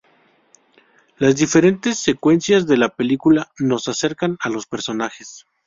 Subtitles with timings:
[1.19, 5.45] Las diferentes secuencias de la película nos acercan a los personajes.